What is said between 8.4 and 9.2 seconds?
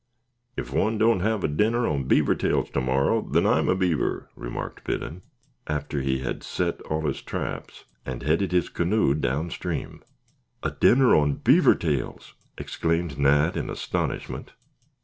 his canoe